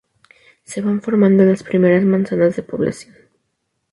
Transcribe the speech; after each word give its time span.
Se 0.63 0.81
van 0.81 0.99
formando 1.03 1.43
las 1.45 1.61
primeras 1.61 2.03
manzanas 2.03 2.55
de 2.55 2.63
población. 2.63 3.15